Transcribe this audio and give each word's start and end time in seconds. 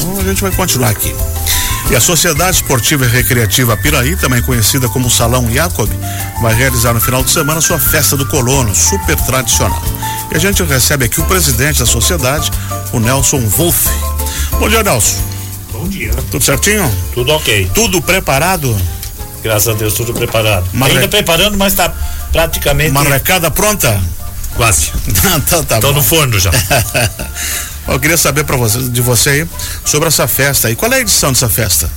Então 0.00 0.20
a 0.20 0.24
gente 0.24 0.40
vai 0.42 0.50
continuar 0.52 0.90
aqui. 0.90 1.14
E 1.90 1.96
a 1.96 2.00
Sociedade 2.00 2.56
Esportiva 2.56 3.04
e 3.04 3.08
Recreativa 3.08 3.76
Piraí, 3.76 4.16
também 4.16 4.40
conhecida 4.42 4.88
como 4.88 5.10
Salão 5.10 5.52
Jacob, 5.52 5.90
vai 6.40 6.54
realizar 6.54 6.94
no 6.94 7.00
final 7.00 7.22
de 7.22 7.30
semana 7.30 7.60
sua 7.60 7.78
festa 7.78 8.16
do 8.16 8.24
colono, 8.26 8.74
super 8.74 9.16
tradicional. 9.16 9.82
E 10.32 10.36
a 10.36 10.38
gente 10.38 10.62
recebe 10.62 11.04
aqui 11.04 11.20
o 11.20 11.24
presidente 11.24 11.80
da 11.80 11.86
sociedade, 11.86 12.50
o 12.92 13.00
Nelson 13.00 13.40
Wolff. 13.40 13.88
Bom 14.52 14.68
dia, 14.68 14.82
Nelson. 14.82 15.16
Bom 15.72 15.88
dia. 15.88 16.12
Tudo 16.30 16.44
certinho? 16.44 16.88
Tudo 17.12 17.32
ok. 17.32 17.70
Tudo 17.74 18.00
preparado? 18.00 18.76
Graças 19.42 19.68
a 19.68 19.72
Deus, 19.72 19.94
tudo 19.94 20.14
preparado. 20.14 20.66
Ainda 20.80 21.08
preparando, 21.08 21.58
mas 21.58 21.72
está 21.72 21.92
praticamente. 22.30 22.92
Marrecada 22.92 23.50
pronta? 23.50 24.00
Quase. 24.54 24.92
então 25.36 25.64
tá 25.64 25.80
Tô 25.80 25.92
no 25.92 26.02
forno 26.02 26.38
já. 26.38 26.50
Eu 27.90 27.98
queria 27.98 28.16
saber 28.16 28.44
para 28.44 28.56
você, 28.56 28.78
de 28.88 29.00
você 29.00 29.30
aí 29.30 29.48
sobre 29.84 30.08
essa 30.08 30.28
festa 30.28 30.68
aí. 30.68 30.76
Qual 30.76 30.92
é 30.92 30.96
a 30.96 31.00
edição 31.00 31.32
dessa 31.32 31.48
festa? 31.48 31.90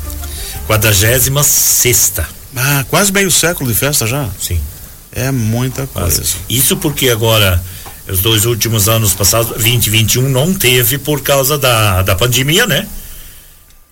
Quadragésima 0.68 1.44
sexta. 1.44 2.28
Ah, 2.56 2.84
quase 2.90 3.12
meio 3.12 3.30
século 3.30 3.72
de 3.72 3.78
festa 3.78 4.08
já? 4.08 4.28
Sim. 4.42 4.60
É 5.12 5.32
muita 5.32 5.86
coisa. 5.88 6.22
Quase. 6.22 6.36
Isso 6.50 6.78
porque 6.78 7.10
agora, 7.10 7.64
os 8.08 8.20
dois 8.22 8.46
últimos 8.46 8.90
anos 8.90 9.14
passados, 9.14 9.50
2021, 9.50 10.28
não 10.30 10.54
teve 10.54 10.98
por 10.98 11.22
causa 11.22 11.58
da, 11.58 12.02
da 12.02 12.16
pandemia, 12.16 12.66
né? 12.66 12.88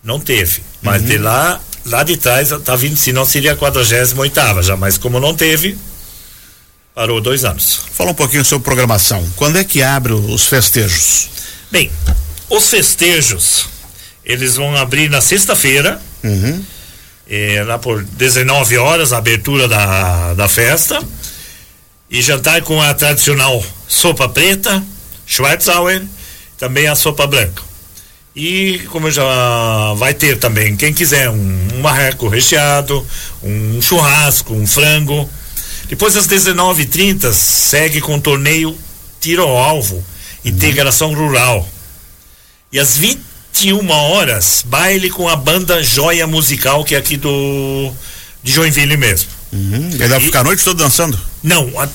Não 0.03 0.20
teve. 0.20 0.63
Mas 0.81 1.01
uhum. 1.03 1.07
de 1.07 1.17
lá, 1.20 1.59
lá 1.85 2.03
de 2.03 2.17
trás, 2.17 2.49
tá 2.63 2.75
vindo, 2.75 2.97
senão 2.97 3.25
seria 3.25 3.53
a 3.53 3.55
48 3.55 4.20
oitava 4.20 4.63
já, 4.63 4.75
mas 4.75 4.97
como 4.97 5.20
não 5.20 5.35
teve, 5.35 5.77
parou 6.95 7.21
dois 7.21 7.45
anos. 7.45 7.81
Fala 7.93 8.09
um 8.09 8.15
pouquinho 8.15 8.43
sobre 8.43 8.65
programação. 8.65 9.23
Quando 9.35 9.57
é 9.57 9.63
que 9.63 9.83
abre 9.83 10.13
os 10.13 10.47
festejos? 10.47 11.29
Bem, 11.71 11.89
os 12.49 12.70
festejos, 12.70 13.70
eles 14.25 14.57
vão 14.57 14.75
abrir 14.75 15.09
na 15.09 15.21
sexta-feira, 15.21 16.02
uhum. 16.21 16.62
é, 17.29 17.63
lá 17.63 17.79
por 17.79 18.04
19 18.04 18.77
horas, 18.77 19.13
a 19.13 19.18
abertura 19.18 19.70
da, 19.70 20.34
da 20.34 20.49
festa. 20.49 21.01
E 22.10 22.21
jantar 22.21 22.62
com 22.63 22.82
a 22.82 22.93
tradicional 22.93 23.63
sopa 23.87 24.27
preta, 24.27 24.84
Schwarzauer, 25.26 26.04
também 26.57 26.87
a 26.87 26.95
sopa 26.95 27.26
branca. 27.26 27.63
E 28.35 28.79
como 28.90 29.10
já 29.10 29.93
vai 29.95 30.13
ter 30.13 30.38
também, 30.38 30.76
quem 30.76 30.93
quiser, 30.93 31.29
um, 31.29 31.67
um 31.73 31.79
marreco 31.79 32.27
recheado, 32.27 33.07
um 33.41 33.82
churrasco, 33.82 34.54
um 34.54 34.67
frango. 34.67 35.29
Depois 35.88 36.17
às 36.17 36.27
19h30 36.27 37.32
segue 37.32 38.01
com 38.01 38.17
o 38.17 38.21
torneio 38.21 38.77
tiro 39.21 39.43
ao 39.43 39.57
alvo 39.57 40.04
integração 40.43 41.13
rural. 41.13 41.67
E 42.71 42.79
às 42.79 42.97
21 42.97 43.89
horas, 43.89 44.63
baile 44.65 45.09
com 45.09 45.27
a 45.27 45.35
banda 45.35 45.83
Joia 45.83 46.25
Musical, 46.25 46.83
que 46.83 46.95
é 46.95 46.98
aqui 46.98 47.17
do 47.17 47.91
de 48.43 48.51
Joinville 48.51 48.98
mesmo. 48.98 49.29
Uhum. 49.53 49.89
E 49.93 49.98
dá 49.98 50.07
pra 50.07 50.20
ficar 50.21 50.39
a 50.39 50.43
noite 50.43 50.63
toda 50.63 50.83
dançando? 50.83 51.20
Não, 51.43 51.70
a, 51.79 51.87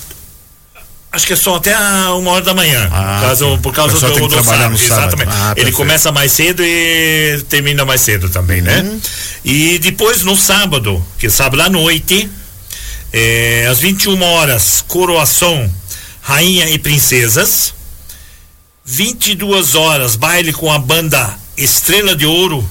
acho 1.12 1.26
que 1.26 1.32
é 1.32 1.36
só 1.36 1.56
até 1.56 1.74
a 1.74 2.14
uma 2.14 2.30
hora 2.32 2.44
da 2.44 2.54
manhã. 2.54 2.88
Ah, 2.92 3.16
por 3.16 3.26
causa, 3.26 3.58
por 3.58 3.74
causa 3.74 4.08
do, 4.08 4.14
do, 4.14 4.28
do 4.28 4.44
sábado. 4.44 4.74
Exatamente. 4.74 5.30
Ah, 5.32 5.54
Ele 5.56 5.72
começa 5.72 6.12
mais 6.12 6.32
cedo 6.32 6.62
e 6.62 7.42
termina 7.48 7.84
mais 7.84 8.00
cedo 8.02 8.28
também, 8.28 8.60
né? 8.60 8.78
uhum. 8.78 8.94
né? 8.94 9.00
E 9.44 9.78
depois 9.78 10.22
no 10.22 10.36
sábado, 10.36 11.04
que 11.18 11.26
é 11.26 11.30
sábado 11.30 11.62
à 11.62 11.70
noite, 11.70 12.30
é, 13.12 13.66
às 13.70 13.78
21 13.78 14.20
horas, 14.22 14.84
coroação 14.86 15.70
Rainha 16.20 16.68
e 16.70 16.78
Princesas. 16.78 17.74
22 18.86 19.74
horas, 19.74 20.14
baile 20.14 20.52
com 20.52 20.70
a 20.70 20.78
banda 20.78 21.36
Estrela 21.56 22.14
de 22.14 22.24
Ouro. 22.24 22.66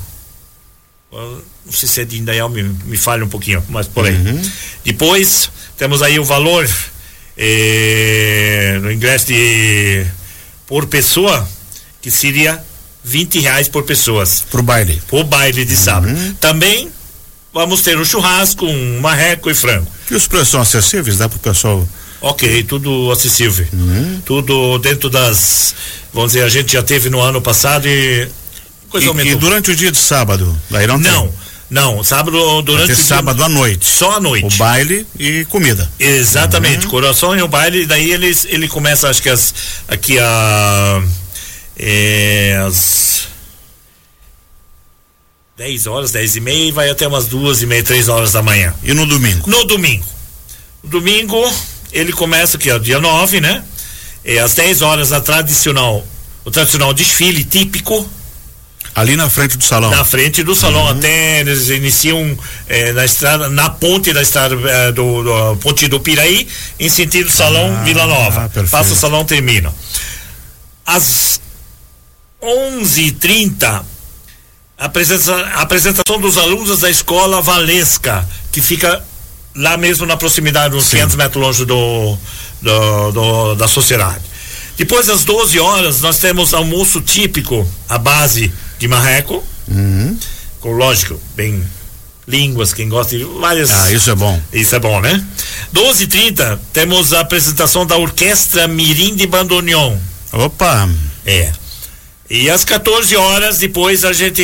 Não 1.12 1.72
sei 1.74 1.90
se 1.90 2.02
é 2.02 2.06
de 2.06 2.18
Indaial, 2.18 2.48
me, 2.48 2.64
me 2.64 2.96
falha 2.96 3.26
um 3.26 3.28
pouquinho, 3.28 3.62
mas 3.68 3.86
por 3.86 4.06
aí. 4.06 4.16
Uhum. 4.16 4.42
Depois, 4.86 5.52
temos 5.78 6.02
aí 6.02 6.18
o 6.18 6.24
valor 6.24 6.70
eh, 7.38 8.80
no 8.82 8.92
ingresso 8.92 9.28
de 9.28 10.06
por 10.66 10.86
pessoa, 10.88 11.48
que 12.02 12.10
seria 12.10 12.64
20 13.04 13.40
reais 13.42 13.68
por 13.68 13.84
pessoas. 13.84 14.42
Pro 14.50 14.64
baile. 14.64 15.02
Pro 15.08 15.24
baile 15.26 15.66
de 15.66 15.74
uhum. 15.74 15.80
sábado. 15.80 16.36
Também 16.40 16.90
vamos 17.54 17.82
ter 17.82 17.98
um 17.98 18.06
churrasco, 18.06 18.66
um 18.66 19.02
marreco 19.02 19.50
e 19.50 19.54
frango. 19.54 19.92
E 20.10 20.16
os 20.16 20.28
preços 20.28 20.50
são 20.50 20.62
acessíveis? 20.62 21.18
Dá 21.18 21.28
pro 21.28 21.40
pessoal 21.40 21.86
Ok, 22.28 22.64
tudo 22.64 23.12
acessível. 23.12 23.68
Uhum. 23.72 24.22
Tudo 24.26 24.80
dentro 24.80 25.12
das. 25.12 25.76
Vamos 26.16 26.32
dizer, 26.32 26.46
a 26.46 26.50
gente 26.50 26.72
já 26.72 26.82
teve 26.82 27.10
no 27.10 27.20
ano 27.20 27.42
passado 27.42 27.86
e. 27.90 28.26
Coisa 28.90 29.12
e, 29.22 29.28
e 29.28 29.36
durante 29.36 29.72
o 29.72 29.76
dia 29.76 29.92
de 29.92 29.98
sábado? 29.98 30.58
Aí 30.72 30.88
não 30.88 30.98
Não. 30.98 31.28
Tem. 31.28 31.46
Não, 31.70 32.04
sábado 32.04 32.62
durante 32.62 32.94
o 32.94 32.96
sábado 32.96 33.36
dia, 33.36 33.46
à 33.48 33.50
noite. 33.50 33.86
Só 33.86 34.14
à 34.14 34.20
noite. 34.22 34.46
O 34.46 34.58
baile 34.58 35.06
e 35.20 35.44
comida. 35.46 35.92
Exatamente, 36.00 36.86
uhum. 36.86 36.92
coração 36.92 37.36
e 37.36 37.42
o 37.42 37.48
baile, 37.50 37.86
daí 37.86 38.12
eles 38.14 38.46
ele 38.46 38.68
começa 38.68 39.10
acho 39.10 39.22
que 39.22 39.30
as 39.30 39.54
aqui 39.90 40.18
a 40.18 41.04
é, 41.76 42.64
as 42.66 43.28
10 45.58 45.88
horas, 45.88 46.12
10 46.12 46.36
e 46.38 46.40
meia 46.40 46.70
e 46.70 46.72
vai 46.72 46.90
até 46.90 47.08
umas 47.08 47.26
duas 47.26 47.62
e 47.62 47.66
meia, 47.66 47.84
três 47.84 48.08
horas 48.08 48.32
da 48.32 48.42
manhã. 48.42 48.74
E 48.84 48.94
no 48.94 49.06
domingo? 49.06 49.50
No 49.50 49.66
domingo. 49.66 50.06
Domingo 50.82 51.54
ele 51.92 52.14
começa 52.14 52.56
aqui, 52.56 52.72
ó, 52.72 52.78
dia 52.78 53.00
9, 53.00 53.42
né? 53.42 53.64
É, 54.26 54.40
às 54.40 54.56
10 54.56 54.82
horas 54.82 55.14
a 55.14 55.22
tradicional, 55.22 56.06
o 56.44 56.50
tradicional 56.50 56.94
desfile 56.94 57.44
típico. 57.44 58.10
Ali 58.96 59.16
na 59.18 59.30
frente 59.30 59.58
do 59.58 59.64
salão. 59.64 59.92
Na 59.92 60.06
frente 60.06 60.42
do 60.42 60.56
salão, 60.56 60.84
uhum. 60.84 60.98
até 60.98 61.42
eles 61.42 61.70
iniciam 61.70 62.38
é, 62.66 62.94
na 62.94 63.04
estrada, 63.04 63.50
na 63.50 63.70
ponte 63.70 64.14
da 64.14 64.22
estrada 64.22 64.56
é, 64.70 64.92
do, 64.92 65.22
do, 65.22 65.58
ponte 65.58 65.88
do 65.88 66.00
Piraí, 66.00 66.48
em 66.80 66.88
sentido 66.88 67.30
salão 67.30 67.76
ah, 67.78 67.84
Vila 67.84 68.08
Nova. 68.08 68.50
Ah, 68.56 68.64
Passa 68.72 68.94
o 68.94 68.96
salão 68.96 69.26
termina. 69.26 69.74
Às 70.86 71.42
11h30 72.42 73.84
apresenta, 74.78 75.42
apresentação 75.56 76.20
dos 76.20 76.38
alunos 76.38 76.80
da 76.80 76.90
escola 76.90 77.42
Valesca, 77.42 78.26
que 78.52 78.62
fica 78.62 79.04
lá 79.56 79.78
mesmo 79.78 80.06
na 80.06 80.18
proximidade, 80.18 80.76
uns 80.76 80.86
Sim. 80.86 80.98
500 80.98 81.16
metros 81.16 81.44
longe 81.44 81.66
do, 81.66 82.18
do, 82.62 83.12
do, 83.12 83.56
da 83.56 83.68
sociedade. 83.68 84.22
Depois 84.78 85.08
das 85.08 85.24
12 85.24 85.60
horas, 85.60 86.02
nós 86.02 86.20
temos 86.20 86.54
almoço 86.54 87.00
típico 87.00 87.68
à 87.88 87.98
base 87.98 88.52
de 88.78 88.88
marreco, 88.88 89.42
uhum. 89.68 90.18
com 90.60 90.72
lógico, 90.72 91.20
bem 91.36 91.64
línguas, 92.28 92.74
quem 92.74 92.90
gosta 92.90 93.18
de 93.18 93.24
várias. 93.24 93.72
Ah, 93.72 93.92
isso 93.92 94.10
é 94.10 94.16
bom. 94.16 94.42
Isso 94.52 94.76
é 94.76 94.80
bom, 94.80 95.00
né? 95.00 95.24
12 95.72 96.08
30 96.08 96.60
temos 96.74 97.14
a 97.14 97.22
apresentação 97.22 97.86
da 97.86 97.96
Orquestra 97.98 98.68
Mirim 98.68 99.16
de 99.16 99.28
Bandoneon. 99.28 99.96
Opa! 100.34 100.90
É. 101.26 101.52
E 102.30 102.50
às 102.50 102.66
14 102.66 103.16
horas, 103.16 103.60
depois 103.60 104.04
a 104.04 104.12
gente 104.12 104.42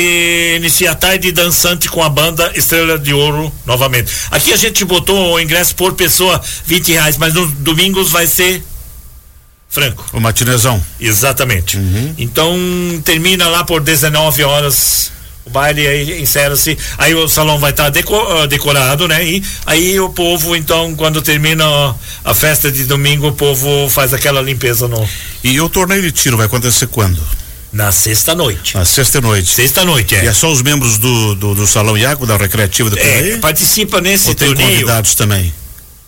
inicia 0.55 0.91
a 0.91 0.95
tarde 0.95 1.31
dançante 1.31 1.89
com 1.89 2.03
a 2.03 2.09
banda 2.09 2.51
Estrela 2.55 2.97
de 2.99 3.11
Ouro 3.11 3.51
novamente. 3.65 4.11
Aqui 4.29 4.53
a 4.53 4.55
gente 4.55 4.85
botou 4.85 5.33
o 5.33 5.39
ingresso 5.39 5.75
por 5.75 5.93
pessoa 5.93 6.39
20 6.65 6.91
reais, 6.91 7.17
mas 7.17 7.33
nos 7.33 7.51
domingos 7.53 8.11
vai 8.11 8.27
ser 8.27 8.63
franco. 9.67 10.05
O 10.13 10.19
matinezão. 10.19 10.83
Exatamente. 10.99 11.77
Uhum. 11.77 12.13
Então 12.19 12.55
termina 13.03 13.47
lá 13.47 13.63
por 13.63 13.81
19 13.81 14.43
horas 14.43 15.11
o 15.43 15.49
baile 15.49 15.87
aí 15.87 16.21
encerra-se, 16.21 16.77
aí 16.99 17.15
o 17.15 17.27
salão 17.27 17.57
vai 17.57 17.71
estar 17.71 17.85
tá 17.85 17.89
deco, 17.89 18.15
uh, 18.15 18.47
decorado, 18.47 19.07
né? 19.07 19.25
E 19.25 19.43
aí 19.65 19.99
o 19.99 20.09
povo, 20.09 20.55
então, 20.55 20.93
quando 20.95 21.19
termina 21.19 21.65
a 22.23 22.33
festa 22.35 22.71
de 22.71 22.85
domingo, 22.85 23.29
o 23.29 23.31
povo 23.31 23.89
faz 23.89 24.13
aquela 24.13 24.39
limpeza 24.39 24.87
no. 24.87 25.07
E 25.43 25.59
o 25.59 25.67
torneio 25.67 26.03
de 26.03 26.11
tiro 26.11 26.37
vai 26.37 26.45
acontecer 26.45 26.85
quando? 26.87 27.19
Na 27.71 27.91
sexta 27.91 28.35
noite. 28.35 28.75
Na 28.75 28.83
sexta 28.83 29.21
noite. 29.21 29.49
Sexta 29.49 29.85
noite, 29.85 30.15
é. 30.15 30.25
E 30.25 30.27
é 30.27 30.33
só 30.33 30.51
os 30.51 30.61
membros 30.61 30.97
do, 30.97 31.35
do, 31.35 31.55
do 31.55 31.65
Salão 31.67 31.97
Iago, 31.97 32.25
da 32.25 32.35
Recreativa 32.35 32.89
do 32.89 32.99
é, 32.99 33.37
participa 33.37 34.01
nesse 34.01 34.27
Ou 34.29 34.35
tem 34.35 34.49
torneio. 34.49 34.71
convidados 34.71 35.15
também? 35.15 35.53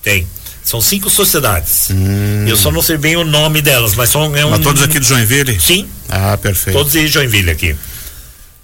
Tem. 0.02 0.28
São 0.64 0.82
cinco 0.82 1.10
sociedades. 1.10 1.90
Hum. 1.92 2.46
Eu 2.48 2.58
só 2.58 2.72
não 2.72 2.82
sei 2.82 2.98
bem 2.98 3.16
o 3.16 3.24
nome 3.24 3.62
delas, 3.62 3.96
mas 3.96 4.10
são. 4.10 4.36
É 4.36 4.46
um, 4.46 4.52
mas 4.52 4.62
todos 4.62 4.82
aqui 4.82 5.00
de 5.00 5.08
Joinville? 5.08 5.60
Sim. 5.60 5.88
Ah, 6.10 6.38
perfeito. 6.38 6.78
Todos 6.78 6.92
de 6.92 7.08
Joinville 7.08 7.52
aqui. 7.52 7.76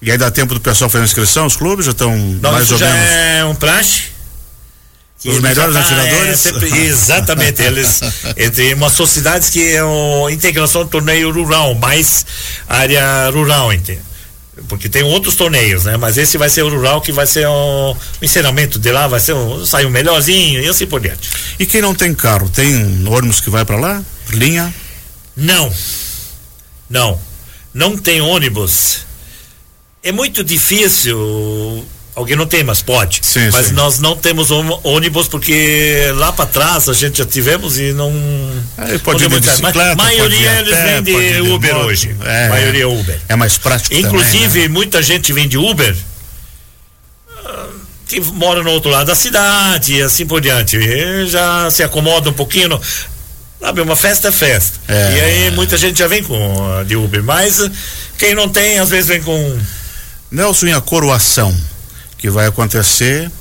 E 0.02 0.12
aí 0.12 0.18
dá 0.18 0.31
tempo 0.31 0.54
do 0.54 0.62
pessoal 0.62 0.90
fazer 0.90 1.04
inscrição? 1.04 1.45
Os 1.45 1.57
clubes 1.57 1.86
já 1.86 1.92
estão 1.92 2.18
mais 2.42 2.72
ou 2.72 2.78
já 2.78 2.90
menos? 2.90 3.10
É 3.10 3.45
um 3.45 3.56
praxe 3.56 4.04
os 5.25 5.39
melhores 5.39 5.74
tá, 5.74 5.81
atiradores? 5.81 6.30
É, 6.30 6.36
sempre, 6.36 6.77
exatamente, 6.86 7.62
eles 7.62 8.00
entre 8.38 8.74
umas 8.74 8.94
sociedades 8.94 9.50
que 9.50 9.74
é 9.74 9.83
o 9.83 10.30
integração 10.30 10.83
do 10.83 10.89
torneio 10.89 11.31
rural, 11.31 11.75
mais 11.75 12.25
área 12.68 13.30
rural, 13.30 13.74
entende? 13.74 14.01
Porque 14.68 14.89
tem 14.89 15.04
outros 15.04 15.36
torneios, 15.36 15.86
né? 15.86 15.98
Mas 15.98 16.18
esse 16.18 16.38
vai 16.38 16.50
ser 16.50 16.63
o 16.63 16.69
rural 16.69 17.01
que 17.01 17.12
vai 17.12 17.25
ser 17.25 17.48
o, 17.48 17.92
o 18.21 18.25
encerramento 18.25 18.77
de 18.77 18.92
lá, 18.92 19.07
vai 19.07 19.19
ser 19.19 19.33
o, 19.33 19.66
sai 19.66 19.86
o 19.86 19.89
melhorzinho 19.89 20.62
e 20.62 20.68
assim 20.68 20.86
por 20.86 21.00
diante. 21.00 21.30
E 21.57 21.66
quem 21.66 21.81
não 21.81 21.94
tem 21.95 22.13
carro, 22.13 22.50
tem 22.50 22.75
ônibus 23.07 23.42
que 23.42 23.50
vai 23.50 23.66
para 23.66 23.77
lá? 23.77 24.04
Linha? 24.30 24.74
Não. 25.36 25.74
Não. 26.89 27.19
Não 27.74 27.95
tem 27.95 28.19
ônibus 28.19 29.06
É 30.04 30.12
muito 30.12 30.44
difícil 30.44 31.86
Alguém 32.19 32.36
não 32.36 32.45
tem, 32.45 32.66
mas 32.66 32.81
pode. 32.81 33.21
Sim, 33.24 33.50
mas 33.50 33.68
sim. 33.68 33.74
nós 33.74 34.00
não 34.00 34.13
temos 34.13 34.51
ônibus 34.51 35.30
porque 35.30 36.12
lá 36.16 36.33
para 36.33 36.45
trás 36.45 36.89
a 36.89 36.94
gente 36.94 37.19
já 37.19 37.25
tivemos 37.25 37.80
e 37.80 37.94
não. 37.94 38.12
Aí 38.77 39.00
pode 39.00 39.24
ir 39.24 39.30
de 39.30 39.39
bicicleta, 39.39 39.95
maioria 39.95 40.25
pode 40.25 40.36
ir 40.36 40.74
eles 40.74 41.06
vêm 41.06 41.44
de 41.44 41.50
Uber 41.50 41.77
hoje. 41.77 42.13
É, 42.25 42.50
maioria 42.50 42.83
é 42.83 42.88
Uber. 42.88 43.21
É 43.30 43.38
mais 43.38 43.57
prático 43.57 43.95
Inclusive, 43.95 44.48
também, 44.48 44.62
né? 44.63 44.68
muita 44.68 45.01
gente 45.01 45.31
vem 45.31 45.48
de 45.48 45.57
Uber 45.57 45.95
ah, 47.38 47.68
que 48.06 48.19
mora 48.19 48.63
no 48.63 48.71
outro 48.71 48.92
lado 48.92 49.07
da 49.07 49.16
cidade 49.16 49.95
e 49.95 50.01
assim 50.01 50.25
por 50.25 50.42
diante. 50.42 50.75
E 50.75 51.25
já 51.25 51.71
se 51.71 51.83
acomoda 51.83 52.30
um 52.30 52.33
pouquinho. 52.33 52.81
Sabe, 53.62 53.80
uma 53.80 53.95
festa 53.95 54.27
é 54.27 54.31
festa. 54.33 54.77
É. 54.89 55.16
E 55.16 55.21
aí 55.21 55.51
muita 55.51 55.77
gente 55.77 55.98
já 55.98 56.07
vem 56.07 56.21
com 56.21 56.83
de 56.86 56.98
Uber, 56.98 57.24
mas 57.24 57.71
quem 58.18 58.36
não 58.36 58.50
tem, 58.50 58.77
às 58.77 58.89
vezes 58.89 59.07
vem 59.07 59.21
com. 59.21 59.57
Nelson 60.30 60.68
e 60.68 60.74
a 60.74 60.81
coroação, 60.81 61.57
que 62.19 62.30
vai 62.30 62.45
acontecer 62.45 63.31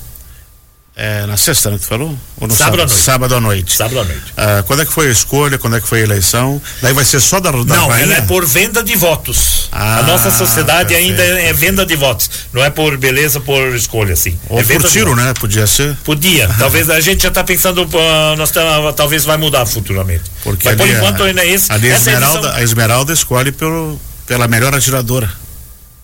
é, 0.96 1.26
na 1.26 1.36
sexta, 1.36 1.70
né? 1.70 1.76
que 1.76 1.82
Tu 1.82 1.88
falou? 1.88 2.16
Ou 2.40 2.48
no 2.48 2.56
Sábado 2.56 2.82
à 2.82 2.86
noite. 2.86 3.00
Sábado 3.02 3.34
à 3.36 3.40
noite. 3.40 3.72
Sábado 3.76 4.00
à 4.00 4.04
noite. 4.04 4.32
Ah, 4.36 4.64
quando 4.66 4.82
é 4.82 4.84
que 4.86 4.92
foi 4.92 5.06
a 5.06 5.10
escolha? 5.10 5.56
Quando 5.58 5.76
é 5.76 5.80
que 5.80 5.86
foi 5.86 6.00
a 6.00 6.02
eleição? 6.02 6.60
Daí 6.82 6.92
vai 6.92 7.04
ser 7.04 7.20
só 7.20 7.38
da, 7.38 7.50
da 7.52 7.56
Não, 7.64 7.86
rainha? 7.88 8.04
ela 8.04 8.14
é 8.14 8.20
por 8.22 8.44
venda 8.44 8.82
de 8.82 8.96
votos. 8.96 9.68
Ah, 9.70 9.98
a 9.98 10.02
nossa 10.02 10.28
sociedade 10.30 10.88
perfeito, 10.94 11.20
ainda 11.20 11.40
é 11.40 11.52
venda 11.52 11.86
de 11.86 11.94
votos. 11.94 12.28
Não 12.52 12.64
é 12.64 12.70
por 12.70 12.96
beleza, 12.96 13.38
por 13.38 13.74
escolha, 13.76 14.14
assim. 14.14 14.36
Ou 14.48 14.60
é 14.60 14.64
por 14.64 14.82
tiro, 14.90 15.14
né? 15.14 15.32
Podia 15.38 15.66
ser. 15.68 15.94
Podia. 16.04 16.48
Talvez 16.58 16.90
a 16.90 16.98
gente 17.00 17.22
já 17.22 17.28
está 17.28 17.44
pensando, 17.44 17.88
ah, 17.96 18.34
nós 18.36 18.50
tá- 18.50 18.92
talvez 18.92 19.24
vai 19.24 19.36
mudar 19.36 19.66
futuramente. 19.66 20.24
Porque 20.42 20.68
Mas 20.68 20.76
por 20.78 20.86
a- 20.88 20.92
enquanto 20.92 21.22
ainda 21.22 21.44
é 21.44 21.48
esse. 21.48 21.70
ali 21.70 21.90
a 21.92 21.94
essa 21.94 22.10
Esmeralda, 22.10 22.38
edição- 22.38 22.56
a 22.56 22.62
Esmeralda 22.62 23.12
escolhe 23.12 23.52
pelo, 23.52 24.00
pela 24.26 24.48
melhor 24.48 24.74
atiradora. 24.74 25.30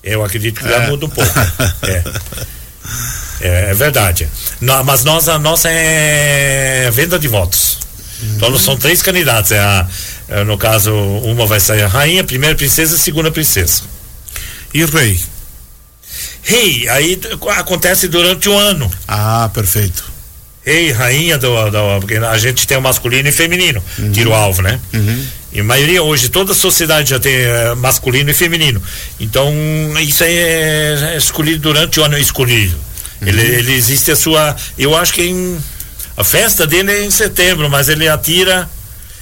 Eu 0.05 0.23
acredito 0.25 0.61
que 0.61 0.69
já 0.69 0.85
É. 0.85 0.87
muda 0.89 1.07
um 1.07 1.11
pouco. 1.11 1.33
é. 1.83 2.05
É, 3.41 3.71
é 3.71 3.75
verdade. 3.75 4.29
Não, 4.61 4.83
mas 4.85 5.05
nós, 5.05 5.29
a 5.29 5.39
nossa 5.39 5.69
é 5.71 6.91
venda 6.93 7.19
de 7.19 7.29
votos. 7.29 7.79
Então 8.37 8.49
nós 8.51 8.63
são 8.63 8.77
três 8.77 9.03
candidatos. 9.03 9.53
É 9.53 9.59
a, 9.59 9.87
é, 10.29 10.45
no 10.45 10.57
caso, 10.57 10.93
uma 10.95 11.47
vai 11.47 11.61
sair 11.61 11.83
a 11.83 11.89
rainha, 11.89 12.25
primeira 12.25 12.55
princesa 12.55 12.97
e 12.97 12.99
segunda 12.99 13.31
princesa. 13.31 13.83
E 14.73 14.85
rei? 14.85 15.21
Rei, 16.43 16.89
aí 16.89 17.21
acontece 17.57 18.09
durante 18.09 18.49
o 18.49 18.57
ano. 18.57 18.91
Ah, 19.09 19.51
perfeito. 19.53 20.13
Rei, 20.65 20.91
rainha, 20.93 21.37
do, 21.37 21.71
do- 21.71 22.01
porque 22.01 22.17
a 22.17 22.39
gente 22.39 22.67
tem 22.67 22.77
o 22.77 22.81
masculino 22.83 23.29
e 23.29 23.33
feminino, 23.33 23.83
tiro 24.13 24.33
alvo, 24.33 24.63
né? 24.63 24.81
Uhum. 24.95 25.27
E 25.53 25.61
a 25.61 25.65
maioria 25.65 26.03
hoje, 26.03 26.31
toda 26.31 26.53
a 26.53 26.55
sociedade 26.55 27.11
já 27.11 27.21
tem 27.21 27.35
eh, 27.35 27.75
masculino 27.77 28.31
e 28.31 28.35
feminino. 28.35 28.83
Então, 29.21 29.53
isso 30.01 30.25
aí 30.25 30.37
é, 30.37 31.11
é 31.15 31.17
escolhido 31.17 31.61
durante 31.61 32.01
o 32.01 32.05
ano 32.05 32.19
escolhido. 32.19 32.77
Ele, 33.27 33.43
ele 33.43 33.73
existe 33.73 34.11
a 34.11 34.17
sua. 34.17 34.57
Eu 34.79 34.97
acho 34.97 35.13
que 35.13 35.23
em, 35.23 35.59
a 36.17 36.25
festa 36.25 36.67
dele 36.67 36.91
é 36.93 37.05
em 37.05 37.11
setembro, 37.11 37.69
mas 37.71 37.89
ele 37.89 38.09
atira. 38.09 38.69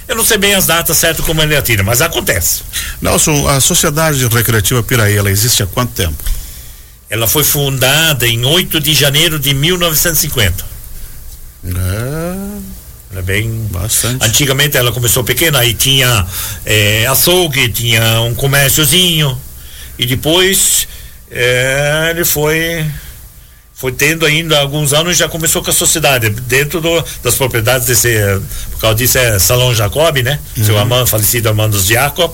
Eu 0.07 0.15
não 0.17 0.25
sei 0.25 0.37
bem 0.37 0.53
as 0.53 0.65
datas 0.65 0.97
certas 0.97 1.25
como 1.25 1.41
ele 1.41 1.55
atira, 1.55 1.81
mas 1.83 2.01
acontece. 2.01 2.61
Nelson, 3.01 3.47
a 3.47 3.61
Sociedade 3.61 4.27
Recreativa 4.27 4.83
Piraí, 4.83 5.15
ela 5.15 5.31
existe 5.31 5.63
há 5.63 5.65
quanto 5.65 5.93
tempo? 5.93 6.21
Ela 7.09 7.27
foi 7.27 7.43
fundada 7.43 8.27
em 8.27 8.43
8 8.43 8.79
de 8.81 8.93
janeiro 8.93 9.39
de 9.39 9.53
1950. 9.53 10.65
É, 11.63 11.69
Ela 13.11 13.19
é 13.19 13.21
bem. 13.21 13.67
bastante. 13.71 14.25
Antigamente 14.25 14.75
ela 14.77 14.91
começou 14.91 15.23
pequena, 15.23 15.59
aí 15.59 15.73
tinha 15.73 16.25
eh, 16.65 17.05
açougue, 17.07 17.69
tinha 17.69 18.19
um 18.21 18.33
comérciozinho 18.35 19.39
e 19.97 20.05
depois 20.05 20.87
eh, 21.31 22.07
ele 22.09 22.25
foi 22.25 22.85
foi 23.83 23.91
tendo 23.91 24.25
ainda 24.25 24.57
alguns 24.61 24.93
anos 24.93 25.17
já 25.17 25.27
começou 25.27 25.61
com 25.61 25.69
a 25.69 25.73
sociedade 25.73 26.29
dentro 26.29 26.79
do, 26.79 27.03
das 27.21 27.35
propriedades 27.35 27.85
desse 27.85 28.07
eh, 28.15 28.39
por 28.71 28.79
causa 28.79 28.95
disso 28.95 29.17
é 29.17 29.37
Salão 29.39 29.75
Jacob, 29.75 30.15
né? 30.23 30.39
Seu 30.63 30.77
Armando, 30.79 31.05
falecido 31.05 31.49
Armando 31.49 31.77
Jacob 31.83 32.31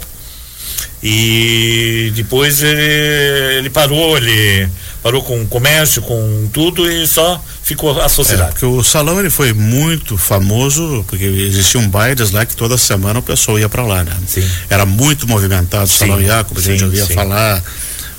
e 1.01 2.11
depois 2.15 2.61
ele, 2.61 3.57
ele 3.57 3.69
parou, 3.71 4.15
ele 4.15 4.69
parou 5.01 5.23
com 5.23 5.41
o 5.41 5.47
comércio, 5.47 6.03
com 6.03 6.47
tudo 6.53 6.87
e 6.91 7.07
só 7.07 7.43
ficou 7.63 7.99
a 7.99 8.05
É, 8.05 8.09
sociedade. 8.09 8.51
porque 8.51 8.65
o 8.67 8.83
salão 8.83 9.19
ele 9.19 9.31
foi 9.31 9.51
muito 9.51 10.17
famoso, 10.19 11.03
porque 11.07 11.23
existiam 11.25 11.87
bailes 11.89 12.29
lá 12.29 12.45
que 12.45 12.55
toda 12.55 12.77
semana 12.77 13.17
o 13.17 13.23
pessoal 13.23 13.57
ia 13.57 13.67
para 13.69 13.81
lá, 13.83 14.03
né? 14.03 14.15
Sim. 14.27 14.47
Era 14.69 14.85
muito 14.85 15.27
movimentado 15.27 15.85
o 15.85 15.87
Sim, 15.87 15.97
Salão 15.97 16.21
Iacob, 16.21 16.59
a 16.59 16.61
gente 16.61 16.83
ouvia 16.83 17.05
sim. 17.07 17.13
falar 17.13 17.63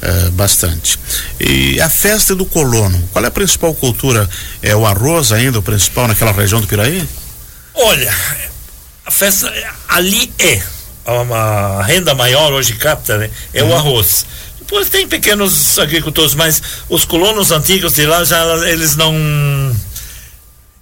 eh, 0.02 0.30
bastante. 0.30 0.98
E 1.38 1.80
a 1.80 1.90
festa 1.90 2.34
do 2.34 2.46
colono, 2.46 3.08
qual 3.12 3.24
é 3.24 3.28
a 3.28 3.30
principal 3.30 3.74
cultura? 3.74 4.28
É 4.62 4.74
o 4.74 4.86
arroz 4.86 5.32
ainda, 5.32 5.58
o 5.58 5.62
principal 5.62 6.08
naquela 6.08 6.32
região 6.32 6.60
do 6.60 6.66
Piraí? 6.66 7.06
Olha, 7.74 8.14
a 9.04 9.10
festa 9.10 9.52
ali 9.88 10.32
é 10.38 10.62
uma 11.06 11.82
renda 11.82 12.14
maior 12.14 12.52
hoje 12.52 12.74
capta, 12.74 13.18
né? 13.18 13.30
É 13.52 13.62
o 13.62 13.74
arroz. 13.74 14.24
Depois 14.58 14.88
tem 14.88 15.08
pequenos 15.08 15.78
agricultores, 15.78 16.34
mas 16.34 16.62
os 16.88 17.04
colonos 17.04 17.50
antigos 17.50 17.94
de 17.94 18.06
lá 18.06 18.24
já 18.24 18.42
eles 18.68 18.94
não 18.94 19.12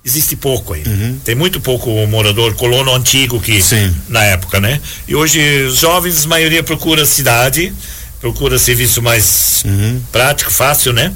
existe 0.05 0.37
pouco 0.37 0.75
aí. 0.75 0.85
Tem 1.25 1.35
muito 1.35 1.61
pouco 1.61 1.91
morador 2.07 2.55
colono 2.55 2.95
antigo 2.95 3.41
que 3.41 3.61
Sim. 3.63 3.95
na 4.09 4.23
época, 4.25 4.61
né? 4.61 4.81
E 5.07 5.15
hoje 5.15 5.65
os 5.65 5.79
jovens, 5.79 6.25
a 6.25 6.29
maioria 6.29 6.63
procura 6.63 7.05
cidade, 7.05 7.73
procura 8.21 8.59
serviço 8.59 9.01
mais 9.03 9.65
prático, 10.13 10.51
fácil, 10.51 10.93
né? 10.93 11.13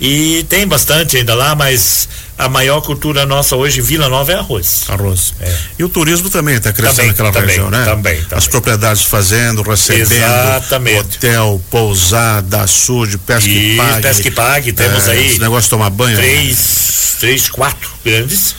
E 0.00 0.46
tem 0.48 0.66
bastante 0.66 1.18
ainda 1.18 1.34
lá, 1.34 1.54
mas 1.54 2.08
a 2.38 2.48
maior 2.48 2.80
cultura 2.80 3.26
nossa 3.26 3.54
hoje, 3.54 3.82
Vila 3.82 4.08
Nova, 4.08 4.32
é 4.32 4.36
arroz. 4.36 4.84
Arroz. 4.88 5.34
É. 5.38 5.54
E 5.78 5.84
o 5.84 5.90
turismo 5.90 6.30
também 6.30 6.54
está 6.56 6.72
crescendo 6.72 6.94
Também, 6.96 7.08
naquela 7.08 7.32
também, 7.32 7.48
região, 7.48 7.70
né? 7.70 7.84
também, 7.84 8.18
As 8.18 8.26
também. 8.28 8.48
propriedades 8.48 9.02
fazendo, 9.02 9.60
recebendo, 9.60 10.10
Exatamente. 10.12 11.16
hotel, 11.16 11.62
pousada, 11.70 12.62
açude, 12.62 13.18
pesca 13.18 13.50
e 13.50 13.74
E 13.74 13.76
pague. 13.76 14.02
pesca 14.02 14.28
e 14.28 14.30
pague, 14.30 14.72
temos 14.72 15.06
É, 15.06 15.10
aí 15.12 15.26
Esse 15.26 15.38
negócio 15.40 15.64
de 15.64 15.68
tomar 15.70 15.90
banho. 15.90 16.16
né? 16.16 16.22
três, 16.22 17.16
três, 17.20 17.48
quatro 17.50 17.90
grandes. 18.02 18.54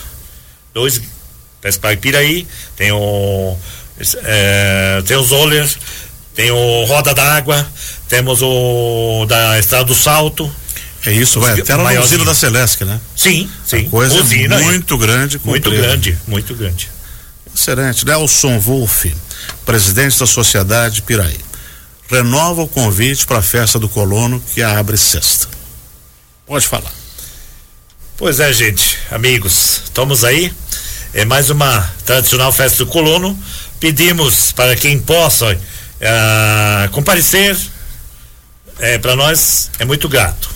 Dois, 0.75 1.01
pesca 1.59 1.79
e 1.79 1.81
pague 1.81 2.01
Piraí, 2.01 2.47
tem 2.77 2.91
o, 2.91 3.57
é, 4.25 5.01
tem 5.07 5.17
o 5.17 5.23
Zoller, 5.23 5.67
tem 6.41 6.49
o 6.49 6.85
Roda 6.85 7.13
d'Água, 7.13 7.67
temos 8.09 8.41
o 8.41 9.27
da 9.27 9.59
Estrada 9.59 9.85
do 9.85 9.93
Salto. 9.93 10.51
É 11.05 11.11
isso, 11.11 11.39
vai 11.39 11.59
até 11.59 11.75
lá 11.75 11.93
na 11.93 12.01
usina 12.01 12.25
da 12.25 12.33
Celeste, 12.33 12.83
né? 12.83 12.99
Sim, 13.15 13.47
sim. 13.63 13.85
A 13.85 13.89
coisa 13.91 14.17
é 14.17 14.21
Usina 14.21 14.59
muito 14.59 14.97
grande. 14.97 15.39
muito 15.43 15.69
grande, 15.69 16.17
muito 16.25 16.55
grande. 16.55 16.89
Excelente. 17.53 18.03
Nelson 18.07 18.59
Wolff, 18.59 19.15
presidente 19.67 20.17
da 20.17 20.25
Sociedade 20.25 21.03
Piraí. 21.03 21.37
Renova 22.09 22.63
o 22.63 22.67
convite 22.67 23.27
para 23.27 23.37
a 23.37 23.43
festa 23.43 23.77
do 23.77 23.87
colono 23.87 24.43
que 24.51 24.63
abre 24.63 24.97
sexta. 24.97 25.47
Pode 26.47 26.65
falar. 26.65 26.91
Pois 28.17 28.39
é, 28.39 28.51
gente, 28.51 28.97
amigos, 29.11 29.81
estamos 29.83 30.23
aí. 30.23 30.51
É 31.13 31.23
mais 31.23 31.51
uma 31.51 31.87
tradicional 32.03 32.51
festa 32.51 32.79
do 32.79 32.87
colono. 32.87 33.37
Pedimos 33.79 34.51
para 34.51 34.75
quem 34.75 34.99
possa 34.99 35.55
eh, 36.01 36.89
comparecer. 36.91 37.55
É, 38.79 38.97
para 38.97 39.15
nós 39.15 39.69
é 39.77 39.85
muito 39.85 40.09
grato. 40.09 40.49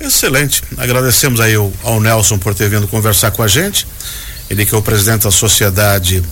Excelente. 0.00 0.62
Agradecemos 0.76 1.40
aí 1.40 1.54
ao, 1.54 1.72
ao 1.84 2.00
Nelson 2.00 2.36
por 2.36 2.54
ter 2.54 2.68
vindo 2.68 2.88
conversar 2.88 3.30
com 3.30 3.42
a 3.42 3.48
gente. 3.48 3.86
Ele 4.50 4.66
que 4.66 4.74
é 4.74 4.78
o 4.78 4.82
presidente 4.82 5.22
da 5.22 5.30
Sociedade 5.30 6.22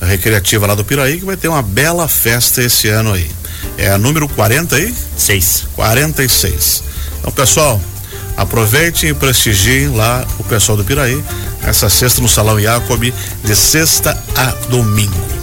Recreativa 0.00 0.66
lá 0.66 0.74
do 0.74 0.84
Piraí, 0.84 1.20
que 1.20 1.24
vai 1.24 1.36
ter 1.36 1.46
uma 1.46 1.62
bela 1.62 2.08
festa 2.08 2.62
esse 2.62 2.88
ano 2.88 3.12
aí. 3.12 3.30
É 3.76 3.90
a 3.90 3.98
número 3.98 4.28
40 4.28 4.74
aí? 4.74 4.94
Seis. 5.16 5.66
46. 5.76 6.82
Então, 7.20 7.30
pessoal, 7.30 7.80
aproveitem 8.36 9.10
e 9.10 9.14
prestigiem 9.14 9.94
lá 9.94 10.26
o 10.38 10.44
pessoal 10.44 10.76
do 10.76 10.84
Piraí, 10.84 11.22
essa 11.62 11.90
sexta 11.90 12.22
no 12.22 12.28
Salão 12.28 12.58
Jacob, 12.58 13.12
de 13.44 13.54
sexta 13.54 14.18
a 14.34 14.46
domingo. 14.68 15.39